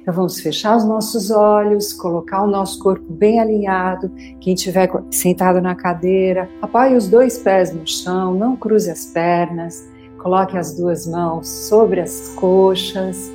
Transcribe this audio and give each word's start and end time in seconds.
Então 0.00 0.14
vamos 0.14 0.40
fechar 0.40 0.76
os 0.76 0.84
nossos 0.84 1.30
olhos, 1.30 1.92
colocar 1.92 2.42
o 2.42 2.46
nosso 2.46 2.78
corpo 2.78 3.12
bem 3.12 3.38
alinhado. 3.38 4.10
Quem 4.40 4.54
estiver 4.54 4.90
sentado 5.10 5.60
na 5.60 5.74
cadeira, 5.74 6.48
apoie 6.62 6.96
os 6.96 7.08
dois 7.08 7.38
pés 7.38 7.72
no 7.72 7.86
chão, 7.86 8.34
não 8.34 8.56
cruze 8.56 8.90
as 8.90 9.06
pernas. 9.06 9.88
Coloque 10.18 10.56
as 10.58 10.76
duas 10.76 11.06
mãos 11.06 11.48
sobre 11.48 12.00
as 12.00 12.34
coxas. 12.34 13.30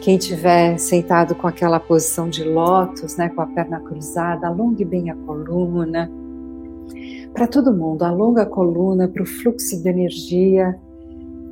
Quem 0.00 0.16
estiver 0.16 0.78
sentado 0.78 1.34
com 1.34 1.48
aquela 1.48 1.80
posição 1.80 2.28
de 2.28 2.44
lótus, 2.44 3.16
né, 3.16 3.28
com 3.28 3.40
a 3.40 3.46
perna 3.46 3.80
cruzada, 3.80 4.46
alongue 4.46 4.84
bem 4.84 5.10
a 5.10 5.16
coluna. 5.16 6.10
Para 7.34 7.46
todo 7.46 7.74
mundo, 7.74 8.04
alonga 8.04 8.42
a 8.42 8.46
coluna 8.46 9.08
para 9.08 9.22
o 9.22 9.26
fluxo 9.26 9.82
de 9.82 9.88
energia 9.88 10.78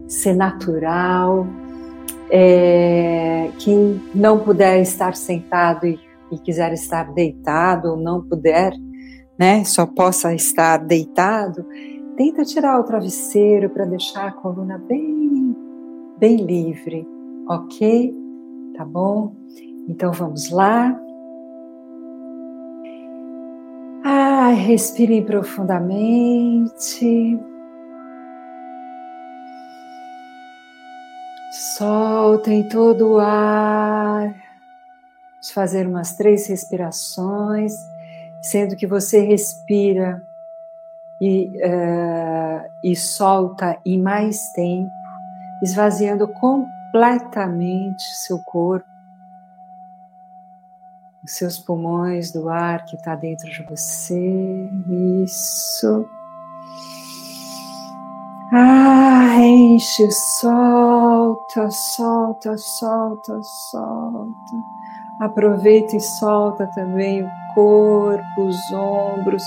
ser 0.06 0.34
natural, 0.34 1.46
é, 2.30 3.50
quem 3.58 4.00
não 4.14 4.40
puder 4.40 4.80
estar 4.80 5.16
sentado 5.16 5.86
e, 5.86 5.98
e, 6.30 6.38
quiser 6.38 6.72
estar 6.72 7.12
deitado, 7.12 7.90
ou 7.90 7.96
não 7.96 8.22
puder, 8.22 8.72
né, 9.38 9.64
só 9.64 9.86
possa 9.86 10.34
estar 10.34 10.78
deitado, 10.78 11.64
tenta 12.16 12.44
tirar 12.44 12.80
o 12.80 12.84
travesseiro 12.84 13.70
para 13.70 13.84
deixar 13.84 14.28
a 14.28 14.32
coluna 14.32 14.78
bem, 14.78 15.54
bem 16.18 16.36
livre, 16.36 17.06
ok? 17.48 18.14
Tá 18.76 18.84
bom? 18.84 19.34
Então 19.88 20.12
vamos 20.12 20.50
lá. 20.50 20.98
Ah, 24.04 24.50
respirem 24.50 25.24
profundamente. 25.24 27.38
Soltem 31.58 32.68
todo 32.68 33.14
o 33.14 33.18
ar. 33.18 34.34
Vamos 35.32 35.50
fazer 35.54 35.86
umas 35.86 36.14
três 36.14 36.46
respirações, 36.48 37.72
sendo 38.42 38.76
que 38.76 38.86
você 38.86 39.20
respira 39.20 40.22
e, 41.18 41.46
uh, 41.46 42.70
e 42.84 42.94
solta 42.94 43.78
em 43.86 43.98
mais 43.98 44.50
tempo, 44.52 44.90
esvaziando 45.62 46.28
completamente 46.28 48.02
seu 48.26 48.38
corpo, 48.44 48.86
os 51.24 51.32
seus 51.32 51.58
pulmões 51.58 52.32
do 52.32 52.50
ar 52.50 52.84
que 52.84 52.96
está 52.96 53.14
dentro 53.14 53.50
de 53.50 53.62
você. 53.62 54.68
Isso. 55.24 56.06
Ah, 58.58 59.36
enche, 59.38 60.10
solta, 60.10 61.70
solta, 61.70 62.56
solta, 62.56 63.42
solta. 63.42 64.56
Aproveita 65.20 65.94
e 65.94 66.00
solta 66.00 66.66
também 66.74 67.22
o 67.22 67.28
corpo, 67.54 68.46
os 68.46 68.72
ombros, 68.72 69.42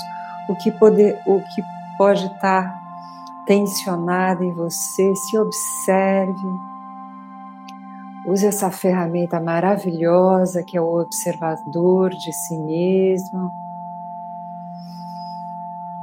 o 0.48 0.54
que, 0.54 0.70
poder, 0.70 1.20
o 1.26 1.40
que 1.40 1.60
pode 1.98 2.24
estar 2.26 2.72
tensionado 3.46 4.44
em 4.44 4.54
você. 4.54 5.12
Se 5.16 5.36
observe. 5.36 6.46
Use 8.28 8.46
essa 8.46 8.70
ferramenta 8.70 9.40
maravilhosa 9.40 10.62
que 10.62 10.76
é 10.76 10.80
o 10.80 11.00
observador 11.00 12.10
de 12.10 12.32
si 12.32 12.56
mesmo 12.56 13.50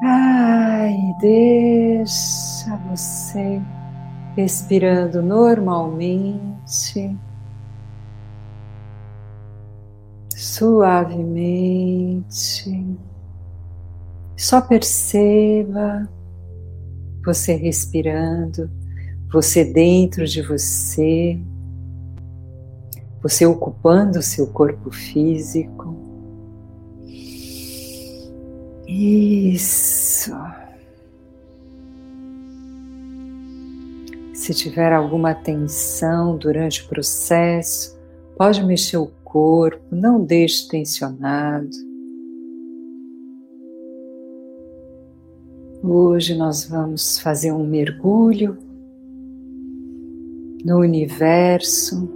Ai, 0.03 1.15
deixa 1.19 2.77
você 2.89 3.59
respirando 4.35 5.23
normalmente, 5.23 7.17
suavemente. 10.35 12.15
Só 14.35 14.61
perceba 14.61 16.07
você 17.25 17.55
respirando, 17.55 18.69
você 19.33 19.65
dentro 19.65 20.27
de 20.27 20.43
você, 20.43 21.41
você 23.19 23.47
ocupando 23.47 24.21
seu 24.21 24.45
corpo 24.45 24.91
físico. 24.91 26.06
Isso. 28.87 30.31
Se 34.33 34.53
tiver 34.53 34.93
alguma 34.93 35.35
tensão 35.35 36.37
durante 36.37 36.83
o 36.83 36.87
processo, 36.87 37.99
pode 38.37 38.63
mexer 38.63 38.95
o 38.95 39.11
corpo, 39.25 39.83
não 39.91 40.23
deixe 40.23 40.69
tensionado. 40.69 41.75
Hoje 45.83 46.33
nós 46.33 46.63
vamos 46.63 47.19
fazer 47.19 47.51
um 47.51 47.67
mergulho 47.67 48.57
no 50.63 50.79
universo 50.79 52.09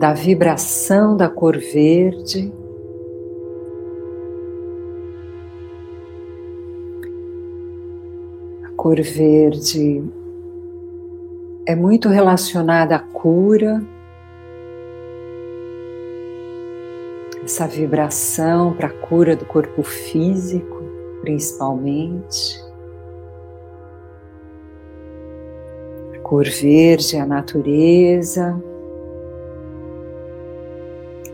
da 0.00 0.12
vibração 0.12 1.16
da 1.16 1.28
cor 1.28 1.56
verde 1.56 2.52
cor 8.88 9.02
verde 9.02 10.02
é 11.66 11.76
muito 11.76 12.08
relacionada 12.08 12.96
à 12.96 12.98
cura, 12.98 13.82
essa 17.44 17.66
vibração 17.66 18.72
para 18.72 18.86
a 18.86 18.90
cura 18.90 19.36
do 19.36 19.44
corpo 19.44 19.82
físico, 19.82 20.82
principalmente. 21.20 22.58
A 26.14 26.18
cor 26.20 26.46
verde 26.46 27.14
é 27.14 27.20
a 27.20 27.26
natureza, 27.26 28.58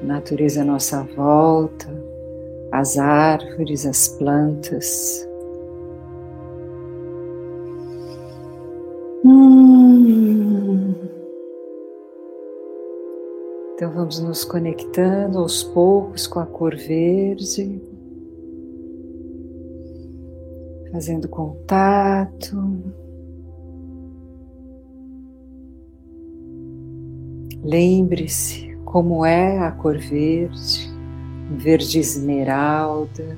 a 0.03 0.04
natureza 0.04 0.62
à 0.62 0.64
nossa 0.64 1.04
volta, 1.14 1.87
as 2.72 2.98
árvores, 2.98 3.87
as 3.87 4.09
plantas. 4.09 5.25
Então 13.74 13.90
vamos 13.90 14.20
nos 14.20 14.44
conectando 14.44 15.40
aos 15.40 15.64
poucos 15.64 16.28
com 16.28 16.38
a 16.38 16.46
cor 16.46 16.76
verde, 16.76 17.82
fazendo 20.92 21.28
contato. 21.28 22.56
Lembre-se 27.64 28.76
como 28.84 29.26
é 29.26 29.58
a 29.58 29.72
cor 29.72 29.98
verde, 29.98 30.88
verde 31.56 31.99
esmeralda, 31.99 33.37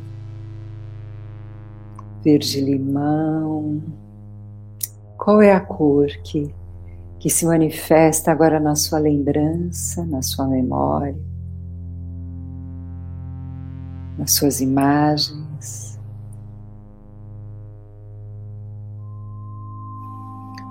verde 2.22 2.61
limão. 2.61 3.82
Qual 5.16 5.40
é 5.40 5.55
a 5.55 5.61
cor 5.61 6.08
que 6.22 6.55
que 7.26 7.31
se 7.31 7.44
manifesta 7.44 8.31
agora 8.31 8.61
na 8.61 8.76
sua 8.76 9.00
lembrança, 9.00 10.06
na 10.06 10.23
sua 10.23 10.46
memória, 10.46 11.19
nas 14.17 14.31
suas 14.31 14.61
imagens. 14.61 15.99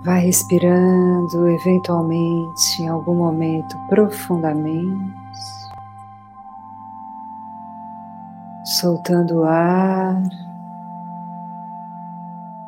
Vai 0.05 0.21
respirando 0.21 1.45
eventualmente 1.49 2.81
em 2.81 2.87
algum 2.87 3.15
momento 3.15 3.77
profundamente, 3.89 5.13
soltando 8.63 9.41
o 9.41 9.43
ar, 9.43 10.23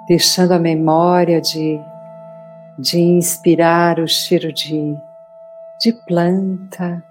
deixando 0.09 0.51
a 0.51 0.59
memória 0.59 1.39
de 1.39 1.79
de 2.77 2.99
inspirar 2.99 3.99
o 3.99 4.07
cheiro 4.07 4.53
de, 4.53 4.95
de 5.81 5.93
planta, 6.05 7.03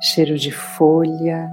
cheiro 0.00 0.38
de 0.38 0.50
folha, 0.50 1.50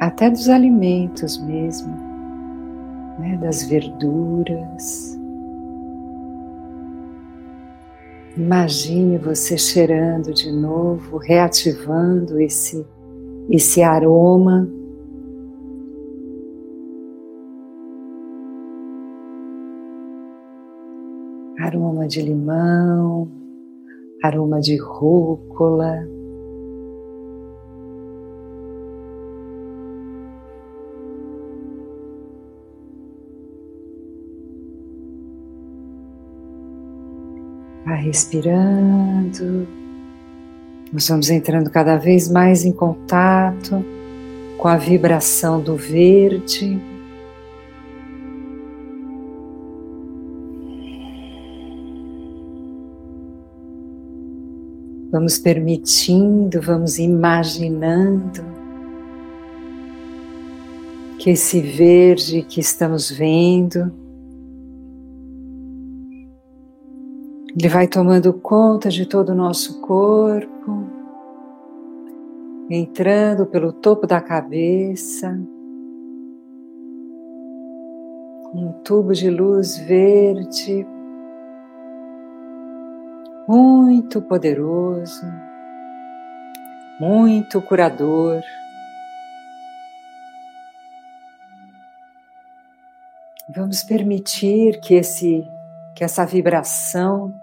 até 0.00 0.30
dos 0.30 0.48
alimentos 0.48 1.38
mesmo, 1.38 1.94
né, 3.18 3.36
das 3.38 3.64
verduras. 3.64 5.18
Imagine 8.36 9.18
você 9.18 9.58
cheirando 9.58 10.32
de 10.32 10.52
novo, 10.52 11.16
reativando 11.16 12.40
esse, 12.40 12.86
esse 13.50 13.82
aroma. 13.82 14.68
De 22.08 22.22
limão, 22.22 23.30
aroma 24.22 24.60
de 24.60 24.76
rúcula. 24.76 26.08
Vai 37.84 38.02
respirando. 38.02 39.68
Nós 40.92 41.06
vamos 41.08 41.30
entrando 41.30 41.70
cada 41.70 41.96
vez 41.96 42.30
mais 42.30 42.64
em 42.64 42.72
contato 42.72 43.84
com 44.58 44.68
a 44.68 44.76
vibração 44.76 45.60
do 45.60 45.76
verde. 45.76 46.97
Vamos 55.18 55.36
permitindo, 55.36 56.62
vamos 56.62 56.96
imaginando 56.96 58.40
que 61.18 61.30
esse 61.30 61.60
verde 61.60 62.42
que 62.42 62.60
estamos 62.60 63.10
vendo 63.10 63.92
Ele 67.58 67.68
vai 67.68 67.88
tomando 67.88 68.32
conta 68.32 68.90
de 68.90 69.06
todo 69.06 69.30
o 69.30 69.34
nosso 69.34 69.80
corpo, 69.80 70.86
entrando 72.70 73.44
pelo 73.44 73.72
topo 73.72 74.06
da 74.06 74.20
cabeça, 74.20 75.36
um 78.54 78.72
tubo 78.84 79.12
de 79.12 79.28
luz 79.28 79.78
verde 79.78 80.86
muito 83.48 84.20
poderoso, 84.20 85.24
muito 87.00 87.62
curador. 87.62 88.42
Vamos 93.48 93.82
permitir 93.82 94.78
que 94.80 94.94
esse 94.94 95.50
que 95.94 96.04
essa 96.04 96.24
vibração 96.24 97.34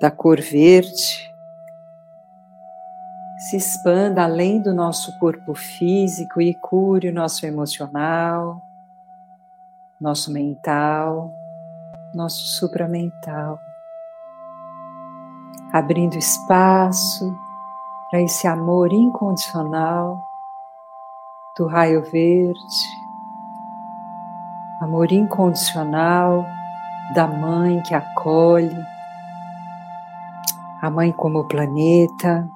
da 0.00 0.10
cor 0.10 0.40
verde 0.40 1.34
se 3.36 3.56
expanda 3.56 4.22
além 4.22 4.62
do 4.62 4.72
nosso 4.72 5.18
corpo 5.18 5.54
físico 5.54 6.40
e 6.40 6.54
cure 6.54 7.10
o 7.10 7.12
nosso 7.12 7.44
emocional, 7.44 8.62
nosso 10.00 10.32
mental, 10.32 11.30
nosso 12.14 12.46
supramental, 12.58 13.60
abrindo 15.72 16.16
espaço 16.16 17.34
para 18.10 18.20
esse 18.20 18.46
amor 18.46 18.92
incondicional 18.92 20.22
do 21.56 21.66
raio 21.66 22.02
verde, 22.02 22.86
amor 24.82 25.10
incondicional 25.10 26.44
da 27.14 27.26
mãe 27.26 27.80
que 27.82 27.94
acolhe, 27.94 28.76
a 30.82 30.90
mãe 30.90 31.10
como 31.12 31.44
planeta, 31.44 32.50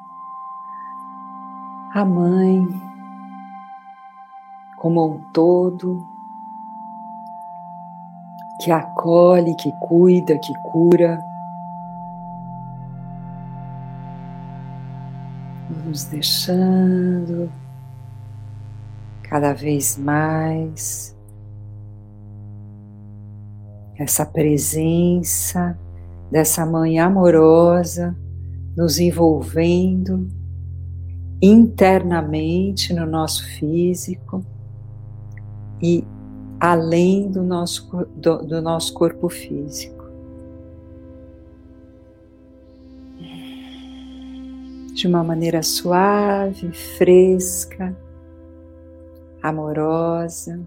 a 1.94 2.04
mãe 2.04 2.66
como 4.76 5.06
um 5.06 5.18
todo, 5.32 6.06
que 8.60 8.70
acolhe, 8.70 9.54
que 9.54 9.72
cuida, 9.80 10.38
que 10.38 10.52
cura. 10.62 11.25
Vamos 15.96 16.10
deixando 16.10 17.50
cada 19.22 19.54
vez 19.54 19.96
mais 19.96 21.16
essa 23.98 24.26
presença 24.26 25.78
dessa 26.31 26.66
mãe 26.66 26.98
amorosa 26.98 28.14
nos 28.76 28.98
envolvendo 28.98 30.28
internamente 31.40 32.92
no 32.92 33.06
nosso 33.06 33.46
físico 33.56 34.44
e 35.82 36.04
além 36.60 37.31
do 37.31 37.42
nosso, 37.42 38.06
do, 38.14 38.44
do 38.44 38.60
nosso 38.60 38.92
corpo 38.92 39.31
físico. 39.31 39.95
De 44.96 45.06
uma 45.06 45.22
maneira 45.22 45.62
suave, 45.62 46.72
fresca, 46.72 47.96
amorosa. 49.43 50.58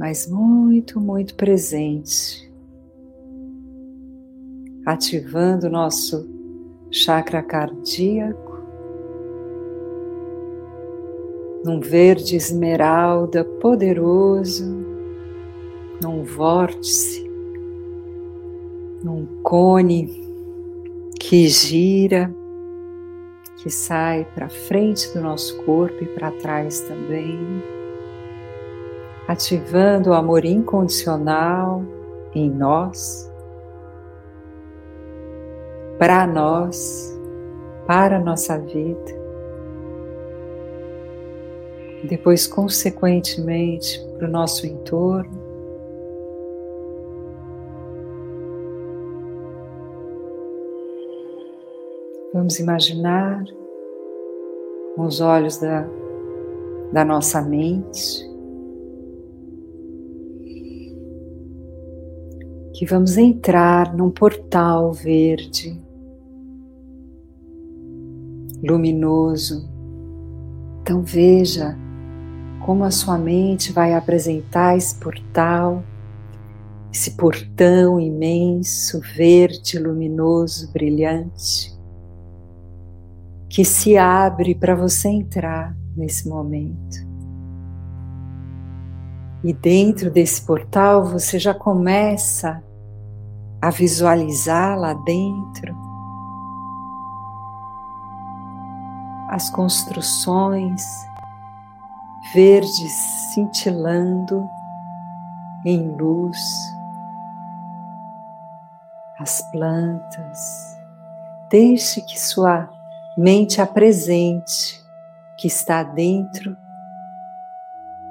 mas 0.00 0.26
muito, 0.26 0.98
muito 0.98 1.34
presente, 1.34 2.50
ativando 4.86 5.66
o 5.66 5.70
nosso 5.70 6.26
chakra 6.90 7.42
cardíaco, 7.42 8.64
num 11.62 11.80
verde 11.80 12.34
esmeralda 12.34 13.44
poderoso, 13.44 14.64
num 16.02 16.24
vórtice, 16.24 17.29
num 19.02 19.26
cone 19.42 20.08
que 21.18 21.48
gira, 21.48 22.32
que 23.56 23.70
sai 23.70 24.26
para 24.34 24.48
frente 24.48 25.12
do 25.12 25.20
nosso 25.20 25.62
corpo 25.64 26.02
e 26.02 26.06
para 26.06 26.30
trás 26.32 26.80
também 26.80 27.38
ativando 29.30 30.10
o 30.10 30.14
amor 30.14 30.44
incondicional 30.44 31.84
em 32.34 32.50
nós, 32.50 33.30
para 36.00 36.26
nós, 36.26 37.16
para 37.86 38.16
a 38.16 38.20
nossa 38.20 38.58
vida. 38.58 39.20
Depois, 42.08 42.48
consequentemente, 42.48 44.04
para 44.18 44.26
o 44.26 44.30
nosso 44.30 44.66
entorno. 44.66 45.39
Vamos 52.40 52.58
imaginar 52.58 53.44
com 54.96 55.04
os 55.04 55.20
olhos 55.20 55.58
da, 55.58 55.86
da 56.90 57.04
nossa 57.04 57.42
mente 57.42 58.26
que 62.72 62.86
vamos 62.86 63.18
entrar 63.18 63.94
num 63.94 64.10
portal 64.10 64.90
verde, 64.90 65.78
luminoso. 68.62 69.68
Então 70.80 71.02
veja 71.02 71.76
como 72.64 72.84
a 72.84 72.90
sua 72.90 73.18
mente 73.18 73.70
vai 73.70 73.92
apresentar 73.92 74.78
esse 74.78 74.98
portal, 74.98 75.84
esse 76.90 77.10
portão 77.18 78.00
imenso, 78.00 78.98
verde, 79.14 79.78
luminoso, 79.78 80.72
brilhante, 80.72 81.69
que 83.50 83.64
se 83.64 83.98
abre 83.98 84.54
para 84.54 84.76
você 84.76 85.08
entrar 85.08 85.76
nesse 85.96 86.28
momento. 86.28 87.10
E 89.42 89.52
dentro 89.52 90.08
desse 90.08 90.42
portal 90.42 91.04
você 91.04 91.36
já 91.36 91.52
começa 91.52 92.62
a 93.60 93.70
visualizar 93.70 94.78
lá 94.78 94.94
dentro 94.94 95.76
as 99.30 99.50
construções 99.50 100.82
verdes 102.32 102.92
cintilando 103.34 104.48
em 105.64 105.96
luz, 105.96 106.38
as 109.18 109.42
plantas. 109.50 110.78
Deixe 111.50 112.00
que 112.02 112.18
sua 112.18 112.79
mente 113.16 113.60
apresente 113.60 114.80
que 115.36 115.46
está 115.46 115.82
dentro 115.82 116.56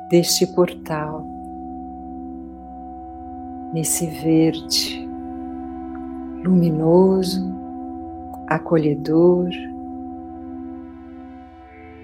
deste 0.10 0.46
portal, 0.48 1.26
nesse 3.74 4.08
verde 4.08 5.08
luminoso, 6.44 7.54
acolhedor, 8.48 9.50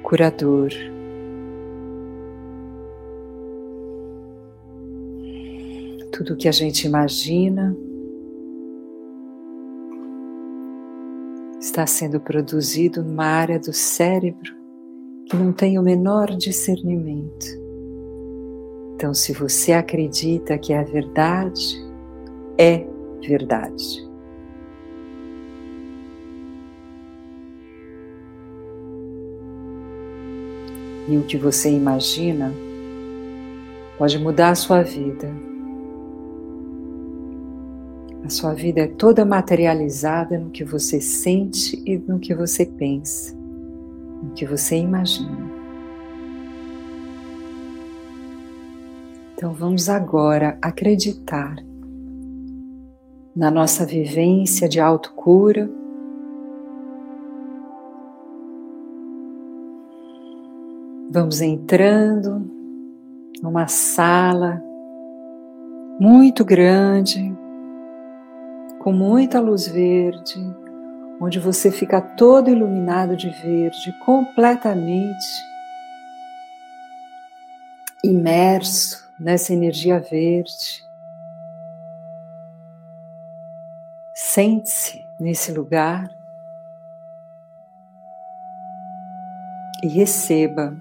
curador. 0.04 0.70
Tudo 6.12 6.38
que 6.38 6.48
a 6.48 6.52
gente 6.52 6.88
imagina 6.88 7.76
está 11.76 11.86
sendo 11.86 12.22
produzido 12.22 13.04
numa 13.04 13.26
área 13.26 13.60
do 13.60 13.74
cérebro 13.74 14.56
que 15.30 15.36
não 15.36 15.52
tem 15.52 15.78
o 15.78 15.82
menor 15.82 16.28
discernimento. 16.28 17.46
Então, 18.96 19.14
se 19.14 19.34
você 19.34 19.74
acredita 19.74 20.58
que 20.58 20.72
é 20.72 20.82
verdade, 20.86 21.78
é 22.58 22.88
verdade. 23.28 24.08
E 31.10 31.18
o 31.18 31.24
que 31.24 31.36
você 31.36 31.70
imagina 31.70 32.54
pode 33.98 34.18
mudar 34.18 34.52
a 34.52 34.56
sua 34.56 34.82
vida. 34.82 35.30
A 38.26 38.30
sua 38.30 38.56
vida 38.56 38.82
é 38.82 38.88
toda 38.88 39.24
materializada 39.24 40.40
no 40.40 40.50
que 40.50 40.64
você 40.64 41.00
sente 41.00 41.80
e 41.86 41.96
no 41.96 42.18
que 42.18 42.34
você 42.34 42.66
pensa, 42.66 43.36
no 43.38 44.32
que 44.32 44.48
você 44.48 44.78
imagina. 44.78 45.48
Então 49.36 49.54
vamos 49.54 49.90
agora 49.90 50.58
acreditar 50.60 51.56
na 53.36 53.52
nossa 53.52 53.86
vivência 53.86 54.68
de 54.68 54.80
autocura. 54.80 55.70
Vamos 61.12 61.42
entrando 61.42 62.42
numa 63.40 63.68
sala 63.68 64.64
muito 66.00 66.44
grande, 66.44 67.32
com 68.86 68.94
muita 68.94 69.40
luz 69.40 69.68
verde, 69.68 70.40
onde 71.20 71.40
você 71.40 71.72
fica 71.72 72.00
todo 72.00 72.52
iluminado 72.52 73.18
de 73.18 73.32
verde, 73.32 73.92
completamente 74.06 75.26
imerso 78.04 79.12
nessa 79.20 79.54
energia 79.54 80.00
verde. 80.00 80.86
Sente-se 84.14 85.04
nesse 85.20 85.52
lugar 85.52 86.08
e 89.82 89.88
receba 89.88 90.78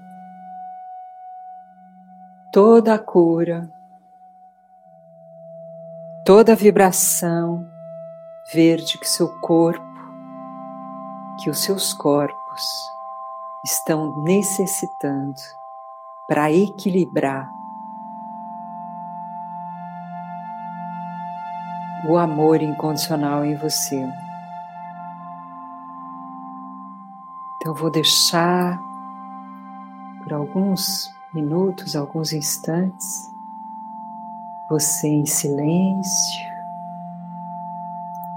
toda 2.52 2.92
a 2.92 2.98
cura, 2.98 3.66
toda 6.26 6.52
a 6.52 6.54
vibração 6.54 7.72
verde 8.52 8.98
que 8.98 9.08
seu 9.08 9.28
corpo, 9.40 9.82
que 11.40 11.48
os 11.48 11.62
seus 11.62 11.92
corpos 11.92 12.92
estão 13.64 14.14
necessitando 14.16 15.40
para 16.28 16.52
equilibrar 16.52 17.50
o 22.06 22.18
amor 22.18 22.62
incondicional 22.62 23.44
em 23.44 23.56
você. 23.56 24.06
Então, 27.56 27.74
vou 27.74 27.90
deixar 27.90 28.78
por 30.22 30.34
alguns 30.34 31.10
minutos, 31.32 31.96
alguns 31.96 32.34
instantes, 32.34 33.32
você 34.68 35.08
em 35.08 35.24
silêncio 35.24 36.53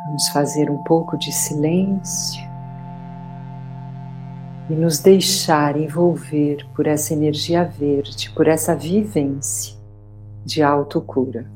Vamos 0.08 0.30
fazer 0.30 0.72
um 0.72 0.78
pouco 0.84 1.18
de 1.18 1.34
silêncio 1.34 2.42
e 4.70 4.74
nos 4.74 5.00
deixar 5.00 5.76
envolver 5.76 6.66
por 6.74 6.88
essa 6.88 7.14
energia 7.14 7.66
verde, 7.66 8.32
por 8.32 8.48
essa 8.48 8.74
vivência 8.74 9.76
de 10.46 10.64
autocura. 10.64 11.52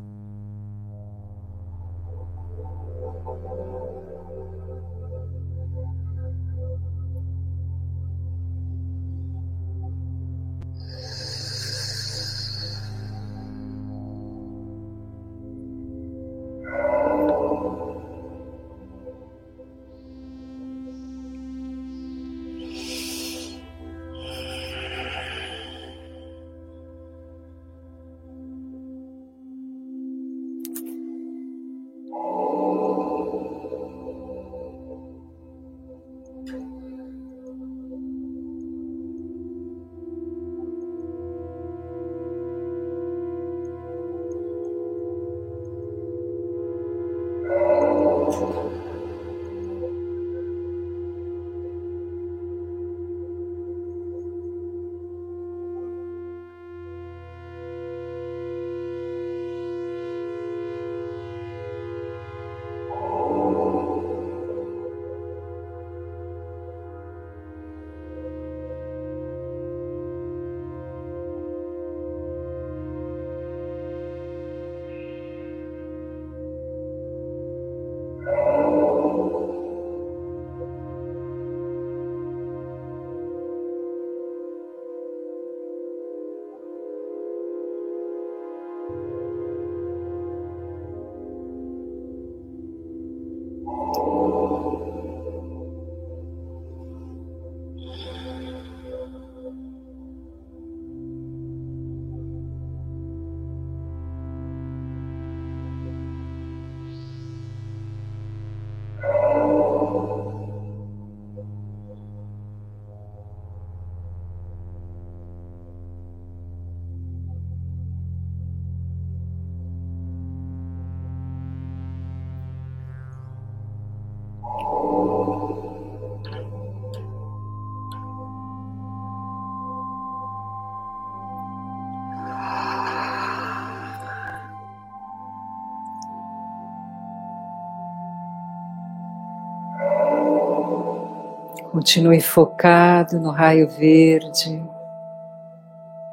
Continue 141.81 142.21
focado 142.21 143.19
no 143.19 143.31
raio 143.31 143.67
verde, 143.67 144.63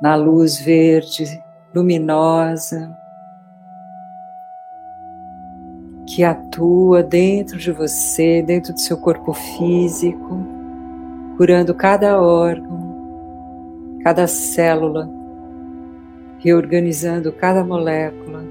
na 0.01 0.15
luz 0.15 0.59
verde 0.59 1.45
luminosa 1.75 2.97
que 6.07 6.25
atua 6.25 7.03
dentro 7.03 7.59
de 7.59 7.71
você, 7.71 8.43
dentro 8.43 8.73
do 8.73 8.81
seu 8.81 8.97
corpo 8.97 9.35
físico, 9.35 10.43
curando 11.37 11.75
cada 11.75 12.19
órgão, 12.19 13.99
cada 14.03 14.27
célula, 14.27 15.07
reorganizando 16.39 17.31
cada 17.31 17.63
molécula 17.63 18.43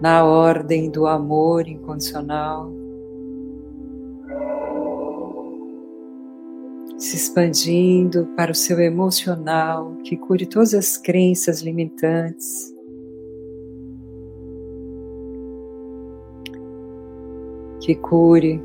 na 0.00 0.24
ordem 0.24 0.90
do 0.90 1.06
amor 1.06 1.68
incondicional. 1.68 2.83
Se 6.96 7.16
expandindo 7.16 8.26
para 8.36 8.52
o 8.52 8.54
seu 8.54 8.80
emocional, 8.80 9.96
que 10.04 10.16
cure 10.16 10.46
todas 10.46 10.74
as 10.74 10.96
crenças 10.96 11.60
limitantes. 11.60 12.72
Que 17.80 17.94
cure 17.94 18.62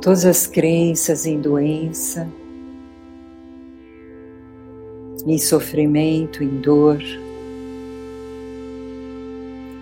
todas 0.00 0.24
as 0.24 0.46
crenças 0.46 1.26
em 1.26 1.40
doença, 1.40 2.28
em 5.26 5.38
sofrimento, 5.38 6.42
em 6.42 6.60
dor. 6.60 6.98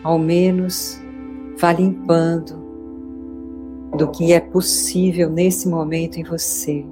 Ao 0.02 0.18
menos 0.18 1.00
vá 1.58 1.72
limpando 1.72 2.61
do 3.96 4.10
que 4.10 4.32
é 4.32 4.40
possível 4.40 5.30
nesse 5.30 5.68
momento 5.68 6.18
em 6.18 6.24
você, 6.24 6.84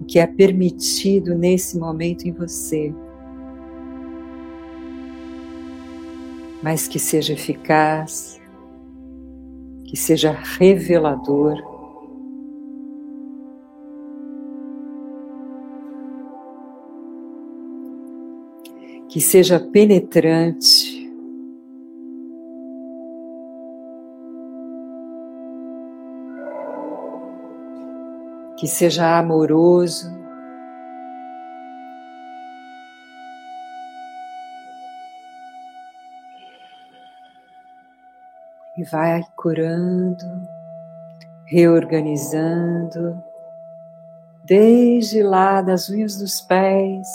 o 0.00 0.04
que 0.04 0.18
é 0.18 0.26
permitido 0.26 1.34
nesse 1.34 1.78
momento 1.78 2.26
em 2.26 2.32
você, 2.32 2.92
mas 6.62 6.88
que 6.88 6.98
seja 6.98 7.32
eficaz, 7.32 8.40
que 9.84 9.96
seja 9.96 10.32
revelador. 10.32 11.56
Que 19.08 19.22
seja 19.22 19.58
penetrante, 19.58 20.87
que 28.58 28.66
seja 28.66 29.18
amoroso. 29.18 30.12
E 38.76 38.84
vai 38.84 39.22
curando, 39.36 40.24
reorganizando, 41.46 43.22
desde 44.44 45.22
lá 45.22 45.62
das 45.62 45.88
unhas 45.88 46.16
dos 46.16 46.40
pés 46.40 47.08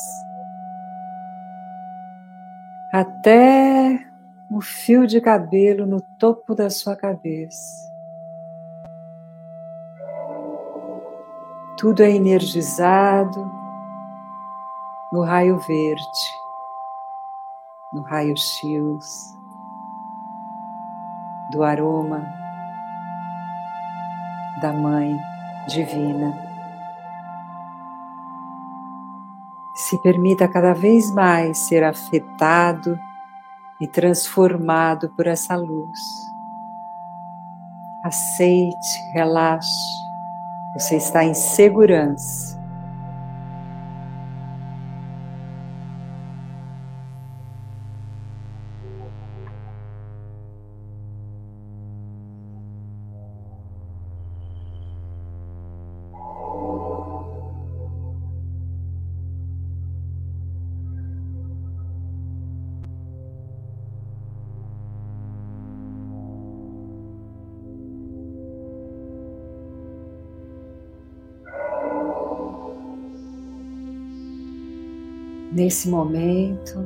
até 2.92 4.06
o 4.52 4.62
fio 4.62 5.08
de 5.08 5.20
cabelo 5.20 5.86
no 5.86 6.00
topo 6.20 6.54
da 6.54 6.70
sua 6.70 6.96
cabeça. 6.96 7.93
Tudo 11.84 12.02
é 12.02 12.12
energizado 12.12 13.52
no 15.12 15.22
raio 15.22 15.58
verde, 15.58 16.34
no 17.92 18.04
raio 18.04 18.38
X, 18.38 19.38
do 21.52 21.62
aroma 21.62 22.26
da 24.62 24.72
Mãe 24.72 25.20
Divina. 25.68 26.34
Se 29.76 30.02
permita 30.02 30.48
cada 30.48 30.74
vez 30.74 31.12
mais 31.12 31.58
ser 31.58 31.84
afetado 31.84 32.98
e 33.82 33.90
transformado 33.90 35.10
por 35.18 35.28
essa 35.28 35.58
luz. 35.58 36.00
Aceite, 38.06 39.12
relaxe 39.12 40.13
você 40.74 40.96
está 40.96 41.24
em 41.24 41.36
segurança. 41.36 42.60
Nesse 75.64 75.88
momento, 75.88 76.78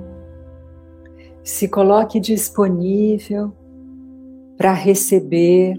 se 1.43 1.67
coloque 1.67 2.19
disponível 2.19 3.51
para 4.55 4.71
receber 4.71 5.75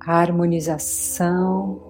a 0.00 0.20
harmonização 0.20 1.82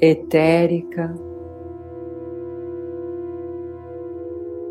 etérica 0.00 1.12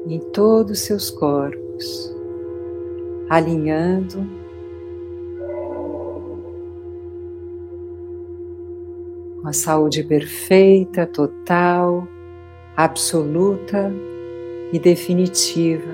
em 0.08 0.20
todos 0.32 0.72
os 0.72 0.80
seus 0.80 1.10
corpos, 1.10 2.16
alinhando 3.30 4.41
uma 9.42 9.54
saúde 9.54 10.04
perfeita, 10.04 11.08
total, 11.08 12.08
absoluta 12.78 13.92
e 14.72 14.80
definitiva. 14.80 15.92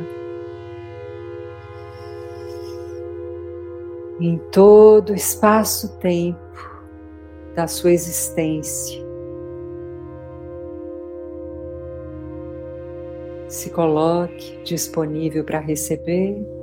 Em 4.20 4.38
todo 4.52 5.12
o 5.12 5.16
espaço-tempo 5.16 6.38
da 7.56 7.68
sua 7.68 7.92
existência. 7.92 9.06
Se 13.48 13.70
coloque 13.70 14.62
disponível 14.64 15.44
para 15.44 15.60
receber 15.60 16.57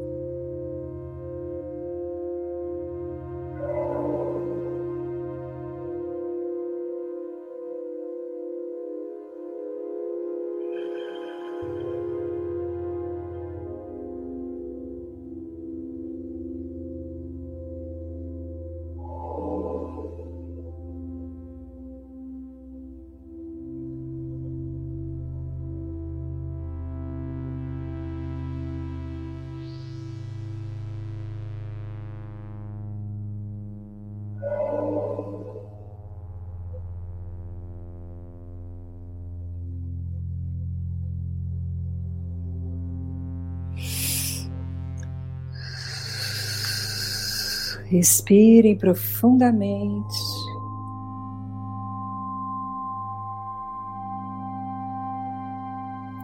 Respirem 47.94 48.76
profundamente. 48.76 50.18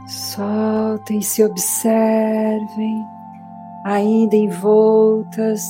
Soltem, 0.04 1.22
se 1.22 1.44
observem 1.44 3.06
ainda 3.85 4.35
envoltas 4.35 5.62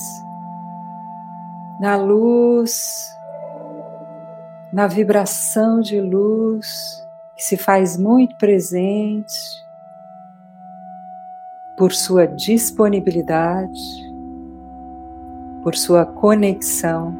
na 1.79 1.97
luz, 1.97 3.15
na 4.73 4.87
vibração 4.87 5.81
de 5.81 6.01
luz 6.01 6.67
que 7.35 7.43
se 7.43 7.57
faz 7.57 7.95
muito 7.95 8.35
presente 8.37 9.35
por 11.77 11.93
sua 11.93 12.25
disponibilidade, 12.25 14.10
por 15.63 15.75
sua 15.75 16.05
conexão, 16.05 17.15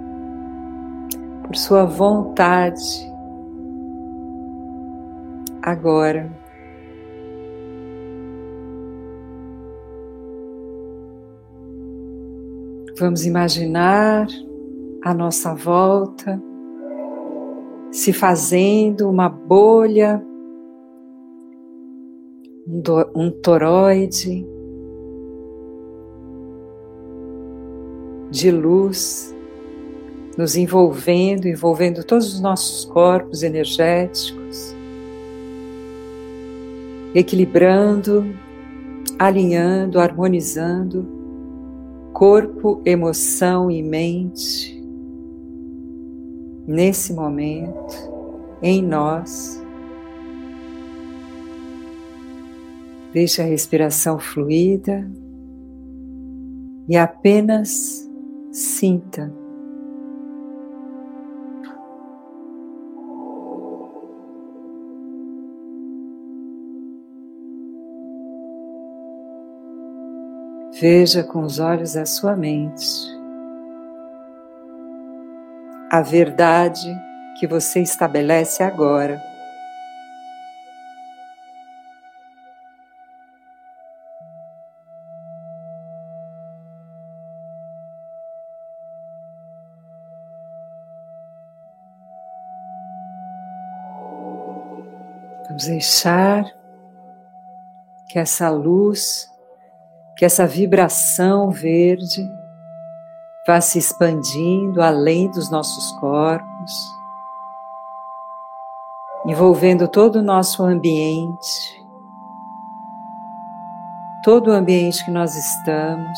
por 1.46 1.56
sua 1.56 1.86
vontade. 1.86 3.10
Agora, 5.62 6.30
vamos 12.98 13.26
imaginar 13.26 14.28
à 15.04 15.14
nossa 15.14 15.54
volta 15.54 16.42
se 17.92 18.14
fazendo 18.14 19.10
uma 19.10 19.28
bolha, 19.28 20.24
um 23.14 23.30
toroide 23.30 24.48
de 28.32 28.50
luz 28.50 29.36
nos 30.38 30.56
envolvendo, 30.56 31.48
envolvendo 31.48 32.04
todos 32.04 32.34
os 32.34 32.40
nossos 32.40 32.86
corpos 32.86 33.44
energéticos, 33.44 34.74
equilibrando, 37.14 38.26
alinhando, 39.20 40.00
harmonizando 40.00 41.06
corpo, 42.14 42.82
emoção 42.86 43.70
e 43.70 43.84
mente 43.84 44.82
nesse 46.68 47.14
momento, 47.14 47.96
em 48.62 48.82
nós. 48.82 49.62
Deixe 53.14 53.42
a 53.42 53.46
respiração 53.46 54.18
fluida 54.18 55.10
e 56.88 56.96
apenas 56.96 58.10
sinta. 58.52 59.32
Veja 70.80 71.24
com 71.24 71.44
os 71.44 71.60
olhos 71.60 71.94
da 71.94 72.06
sua 72.06 72.36
mente 72.36 73.12
a 75.92 76.02
verdade 76.02 76.90
que 77.38 77.46
você 77.46 77.82
estabelece 77.82 78.64
agora. 78.64 79.31
Vamos 95.52 95.66
deixar 95.66 96.46
que 98.08 98.18
essa 98.18 98.50
luz, 98.50 99.30
que 100.16 100.24
essa 100.24 100.48
vibração 100.48 101.52
verde 101.52 102.26
vá 103.46 103.60
se 103.60 103.78
expandindo 103.78 104.82
além 104.82 105.30
dos 105.30 105.52
nossos 105.52 105.92
corpos, 106.00 106.72
envolvendo 109.26 109.90
todo 109.90 110.20
o 110.20 110.24
nosso 110.24 110.64
ambiente, 110.64 111.86
todo 114.24 114.52
o 114.52 114.54
ambiente 114.54 115.04
que 115.04 115.12
nós 115.12 115.36
estamos, 115.36 116.18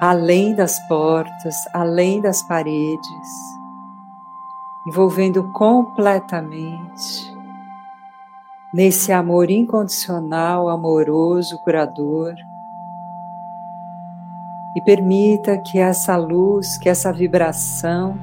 além 0.00 0.52
das 0.52 0.80
portas, 0.88 1.54
além 1.72 2.20
das 2.20 2.42
paredes, 2.42 3.28
envolvendo 4.84 5.48
completamente 5.52 7.31
nesse 8.72 9.12
amor 9.12 9.50
incondicional, 9.50 10.68
amoroso, 10.68 11.58
curador 11.58 12.34
e 14.74 14.80
permita 14.80 15.58
que 15.58 15.78
essa 15.78 16.16
luz, 16.16 16.78
que 16.78 16.88
essa 16.88 17.12
vibração 17.12 18.18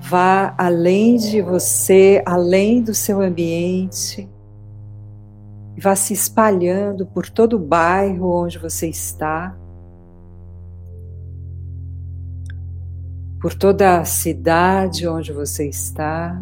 vá 0.00 0.54
além 0.56 1.16
de 1.16 1.40
você, 1.40 2.22
além 2.26 2.82
do 2.82 2.94
seu 2.94 3.20
ambiente, 3.20 4.28
e 5.76 5.80
vá 5.80 5.94
se 5.94 6.12
espalhando 6.12 7.06
por 7.06 7.28
todo 7.28 7.54
o 7.54 7.58
bairro 7.58 8.42
onde 8.42 8.58
você 8.58 8.88
está, 8.88 9.56
por 13.40 13.54
toda 13.54 14.00
a 14.00 14.04
cidade 14.04 15.06
onde 15.06 15.32
você 15.32 15.68
está. 15.68 16.40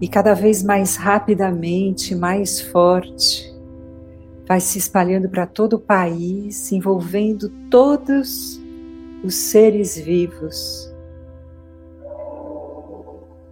E 0.00 0.06
cada 0.06 0.32
vez 0.34 0.62
mais 0.62 0.96
rapidamente, 0.96 2.14
mais 2.14 2.60
forte, 2.60 3.52
vai 4.46 4.60
se 4.60 4.78
espalhando 4.78 5.28
para 5.28 5.46
todo 5.46 5.74
o 5.74 5.80
país, 5.80 6.72
envolvendo 6.72 7.50
todos 7.70 8.58
os 9.22 9.34
seres 9.34 9.98
vivos, 9.98 10.90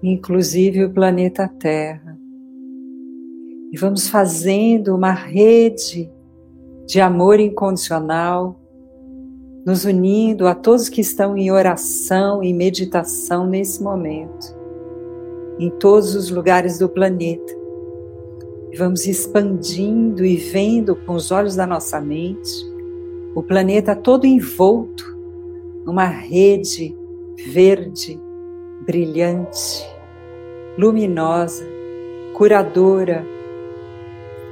inclusive 0.02 0.85
o 0.85 0.90
planeta 0.90 1.46
Terra. 1.48 2.16
E 3.72 3.76
vamos 3.78 4.09
fazendo 4.09 4.94
uma 4.94 5.12
rede 5.12 6.11
de 6.87 7.00
amor 7.00 7.40
incondicional, 7.40 8.59
nos 9.66 9.85
unindo 9.85 10.46
a 10.46 10.54
todos 10.54 10.88
que 10.88 11.00
estão 11.00 11.37
em 11.37 11.50
oração 11.50 12.42
e 12.42 12.54
meditação 12.54 13.46
nesse 13.46 13.82
momento, 13.82 14.55
em 15.58 15.70
todos 15.70 16.14
os 16.14 16.30
lugares 16.30 16.78
do 16.78 16.88
planeta 16.88 17.54
vamos 18.76 19.06
expandindo 19.06 20.24
e 20.24 20.36
vendo 20.36 20.94
com 20.94 21.14
os 21.14 21.30
olhos 21.30 21.56
da 21.56 21.66
nossa 21.66 22.00
mente 22.00 22.66
o 23.34 23.42
planeta 23.42 23.96
todo 23.96 24.26
envolto 24.26 25.16
numa 25.84 26.04
rede 26.04 26.94
verde, 27.44 28.18
brilhante, 28.86 29.86
luminosa, 30.78 31.64
curadora, 32.34 33.24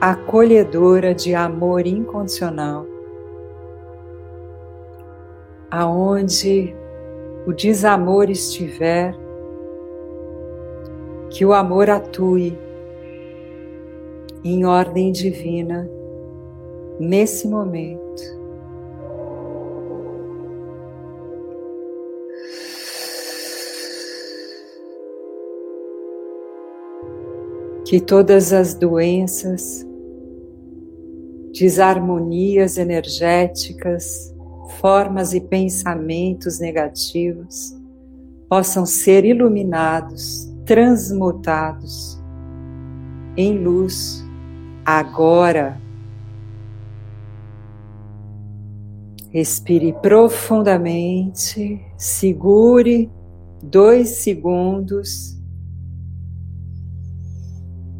acolhedora 0.00 1.14
de 1.14 1.34
amor 1.34 1.86
incondicional. 1.86 2.86
Aonde 5.70 6.74
o 7.46 7.52
desamor 7.52 8.30
estiver, 8.30 9.16
que 11.35 11.44
o 11.44 11.53
amor 11.53 11.90
atue 11.90 12.57
em 14.44 14.64
ordem 14.64 15.11
divina 15.11 15.90
nesse 17.01 17.49
momento. 17.49 18.23
Que 27.85 28.01
todas 28.01 28.53
as 28.53 28.75
doenças, 28.75 29.85
desarmonias 31.53 32.79
energéticas, 32.79 34.33
formas 34.81 35.35
e 35.35 35.40
pensamentos 35.40 36.61
negativos 36.61 37.77
possam 38.49 38.87
ser 38.87 39.25
iluminados, 39.25 40.53
transmutados 40.64 42.22
em 43.37 43.59
luz 43.59 44.24
agora. 44.85 45.81
Respire 49.31 49.92
profundamente, 49.94 51.85
segure 51.96 53.11
dois 53.62 54.09
segundos 54.22 55.37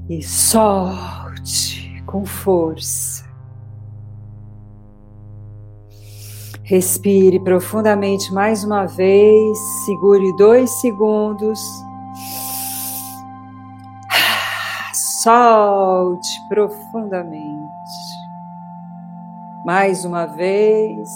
e 0.09 0.23
solte 0.23 2.03
com 2.07 2.25
força. 2.25 3.25
Respire 6.63 7.41
profundamente 7.41 8.33
mais 8.33 8.63
uma 8.65 8.87
vez, 8.87 9.59
segure 9.85 10.35
dois 10.37 10.71
segundos 10.81 11.61
Solte 15.25 16.47
profundamente. 16.51 17.41
Mais 19.65 20.05
uma 20.05 20.27
vez. 20.27 21.09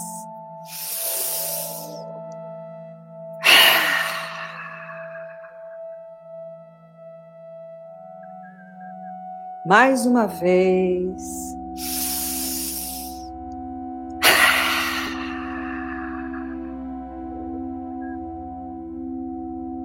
Mais 9.63 10.07
uma 10.07 10.25
vez. 10.25 11.55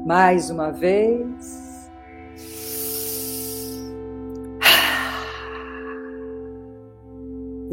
Mais 0.06 0.48
uma 0.48 0.72
vez. 0.72 1.63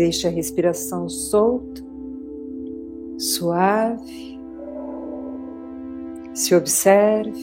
Deixe 0.01 0.27
a 0.27 0.31
respiração 0.31 1.07
solta, 1.07 1.83
suave. 3.19 4.39
Se 6.33 6.55
observe. 6.55 7.39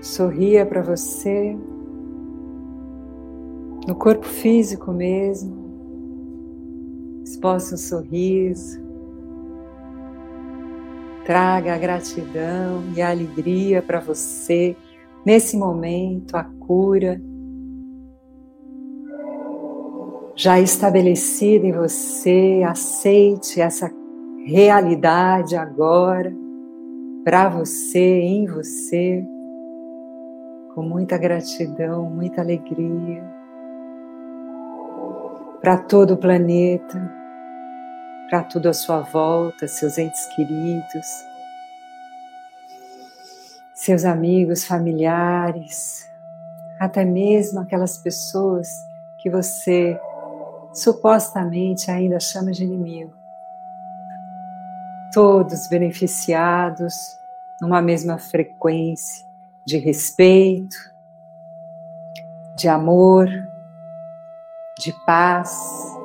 Sorria 0.00 0.64
para 0.64 0.80
você, 0.80 1.54
no 3.86 3.94
corpo 3.94 4.24
físico 4.24 4.90
mesmo. 4.90 5.54
Exposta 7.22 7.74
um 7.74 7.78
sorriso. 7.78 8.85
Traga 11.26 11.74
a 11.74 11.78
gratidão 11.78 12.84
e 12.94 13.02
a 13.02 13.10
alegria 13.10 13.82
para 13.82 13.98
você 13.98 14.76
nesse 15.24 15.56
momento, 15.56 16.36
a 16.36 16.44
cura 16.44 17.20
já 20.36 20.60
estabelecida 20.60 21.66
em 21.66 21.72
você. 21.72 22.62
Aceite 22.64 23.60
essa 23.60 23.90
realidade 24.44 25.56
agora 25.56 26.32
para 27.24 27.48
você, 27.48 28.20
em 28.20 28.46
você, 28.46 29.24
com 30.76 30.82
muita 30.82 31.18
gratidão, 31.18 32.08
muita 32.08 32.40
alegria 32.40 33.24
para 35.60 35.76
todo 35.76 36.14
o 36.14 36.16
planeta 36.16 37.25
para 38.28 38.42
tudo 38.42 38.68
à 38.68 38.72
sua 38.72 39.00
volta, 39.00 39.68
seus 39.68 39.98
entes 39.98 40.26
queridos, 40.26 41.06
seus 43.74 44.04
amigos, 44.04 44.64
familiares, 44.64 46.10
até 46.78 47.04
mesmo 47.04 47.60
aquelas 47.60 47.98
pessoas 47.98 48.68
que 49.18 49.30
você 49.30 49.98
supostamente 50.72 51.90
ainda 51.90 52.18
chama 52.18 52.50
de 52.50 52.64
inimigo. 52.64 53.14
Todos 55.12 55.68
beneficiados 55.68 56.94
numa 57.60 57.80
mesma 57.80 58.18
frequência 58.18 59.24
de 59.64 59.78
respeito, 59.78 60.76
de 62.56 62.68
amor, 62.68 63.28
de 64.78 64.92
paz 65.06 65.95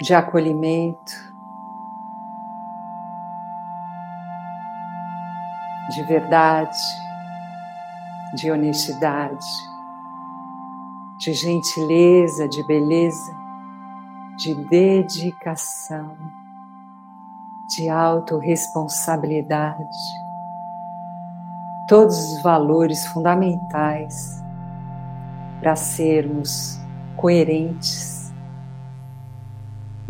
de 0.00 0.14
acolhimento, 0.14 1.12
de 5.90 6.02
verdade, 6.04 6.78
de 8.34 8.50
honestidade, 8.50 9.44
de 11.18 11.34
gentileza, 11.34 12.48
de 12.48 12.66
beleza, 12.66 13.36
de 14.38 14.54
dedicação, 14.70 16.16
de 17.76 17.90
autorresponsabilidade. 17.90 19.84
Todos 21.86 22.32
os 22.32 22.40
valores 22.42 23.04
fundamentais 23.06 24.42
para 25.60 25.76
sermos 25.76 26.80
coerentes 27.18 28.19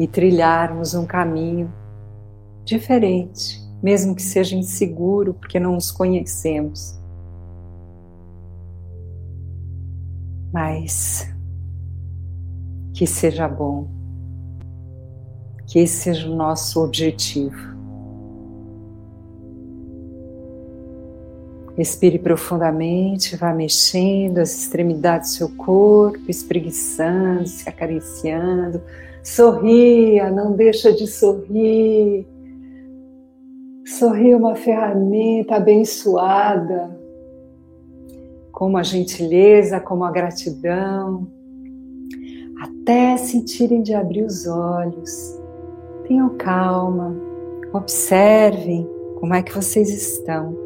e 0.01 0.09
trilharmos 0.09 0.95
um 0.95 1.05
caminho 1.05 1.71
diferente, 2.65 3.61
mesmo 3.83 4.15
que 4.15 4.23
seja 4.23 4.57
inseguro, 4.57 5.35
porque 5.35 5.61
não 5.61 5.75
nos 5.75 5.91
conhecemos. 5.91 6.99
Mas 10.51 11.31
que 12.95 13.07
seja 13.07 13.47
bom, 13.47 13.91
que 15.67 15.81
esse 15.81 15.97
seja 15.97 16.31
o 16.31 16.35
nosso 16.35 16.83
objetivo. 16.83 17.69
Respire 21.77 22.19
profundamente, 22.19 23.37
vá 23.37 23.53
mexendo 23.53 24.39
as 24.39 24.51
extremidades 24.63 25.33
do 25.33 25.37
seu 25.37 25.49
corpo, 25.57 26.25
espreguiçando, 26.27 27.47
se 27.47 27.69
acariciando 27.69 28.83
Sorria, 29.23 30.31
não 30.31 30.53
deixa 30.53 30.93
de 30.93 31.07
sorrir. 31.07 32.27
Sorrir 33.87 34.31
é 34.31 34.37
uma 34.37 34.55
ferramenta 34.55 35.57
abençoada, 35.57 36.99
como 38.53 38.79
a 38.79 38.83
gentileza, 38.83 39.81
como 39.81 40.05
a 40.05 40.11
gratidão, 40.11 41.27
até 42.61 43.17
sentirem 43.17 43.83
de 43.83 43.95
abrir 43.95 44.25
os 44.25 44.47
olhos. 44.47 45.39
Tenham 46.07 46.37
calma, 46.37 47.15
observem 47.73 48.89
como 49.19 49.35
é 49.35 49.43
que 49.43 49.55
vocês 49.55 49.91
estão. 49.91 50.57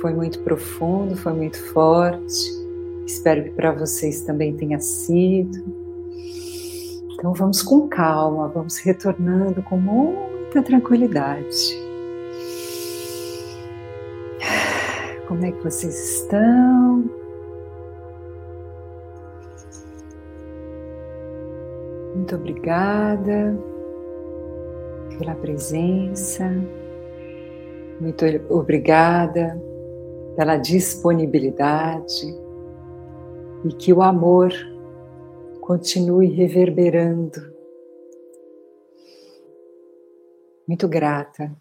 Foi 0.00 0.14
muito 0.14 0.40
profundo, 0.42 1.16
foi 1.16 1.32
muito 1.32 1.58
forte. 1.72 2.60
Espero 3.06 3.42
que 3.44 3.50
para 3.50 3.72
vocês 3.72 4.22
também 4.22 4.56
tenha 4.56 4.78
sido. 4.78 5.79
Então 7.20 7.34
vamos 7.34 7.62
com 7.62 7.86
calma, 7.86 8.48
vamos 8.48 8.78
retornando 8.78 9.62
com 9.64 9.76
muita 9.76 10.62
tranquilidade. 10.62 11.78
Como 15.28 15.44
é 15.44 15.52
que 15.52 15.62
vocês 15.62 16.22
estão? 16.22 17.04
Muito 22.14 22.34
obrigada 22.36 23.54
pela 25.18 25.34
presença, 25.34 26.50
muito 28.00 28.24
obrigada 28.48 29.60
pela 30.36 30.56
disponibilidade 30.56 32.34
e 33.62 33.68
que 33.74 33.92
o 33.92 34.00
amor 34.00 34.54
continue 35.70 36.26
reverberando. 36.34 37.40
Muito 40.66 40.88
grata 40.88 41.56